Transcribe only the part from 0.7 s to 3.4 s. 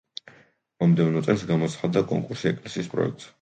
მომდევნო წელს გამოცხადდა კონკურსი ეკლესიის პროექტზე.